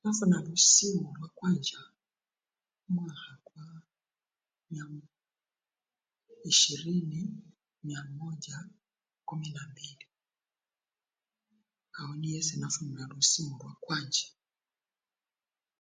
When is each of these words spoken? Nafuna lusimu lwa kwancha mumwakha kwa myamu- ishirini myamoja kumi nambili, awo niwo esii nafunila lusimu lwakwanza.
Nafuna 0.00 0.36
lusimu 0.46 1.06
lwa 1.16 1.28
kwancha 1.38 1.80
mumwakha 2.86 3.32
kwa 3.46 3.64
myamu- 4.70 5.10
ishirini 6.50 7.22
myamoja 7.84 8.56
kumi 9.28 9.48
nambili, 9.54 10.06
awo 11.98 12.12
niwo 12.18 12.36
esii 12.40 12.58
nafunila 12.60 13.04
lusimu 13.12 13.52
lwakwanza. 13.60 14.26